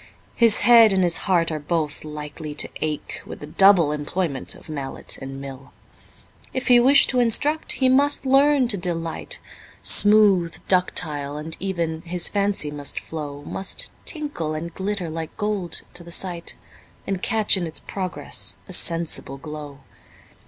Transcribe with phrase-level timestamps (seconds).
[0.35, 4.67] His head and his heart are both likely to ache With the double employment of
[4.67, 5.73] mallet and mill.
[6.55, 9.37] If he wish to instruct, he must learn to delight,
[9.83, 16.03] Smooth, ductile, and even, his fancy must flow, Must tinkle and glitter like gold to
[16.03, 16.55] the sight,
[17.05, 19.81] And catch in its progress a sensible glow.